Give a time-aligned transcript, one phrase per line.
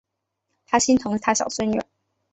[0.65, 1.79] 他心疼小孙女